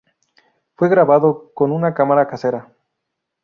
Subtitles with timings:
[0.77, 2.73] Fue grabado con una cámara casera.